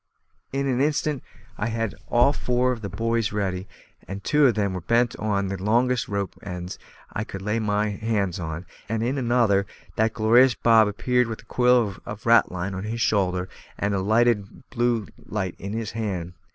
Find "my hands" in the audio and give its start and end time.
7.59-8.39